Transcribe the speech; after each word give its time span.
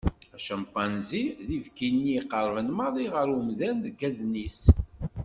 Acampanzi 0.37 1.21
d 1.47 1.49
ibki-nni 1.57 2.13
iqerben 2.19 2.67
maḍi 2.77 3.05
ɣer 3.13 3.27
umdan 3.37 3.75
deg 3.85 3.97
adn-is. 4.07 4.59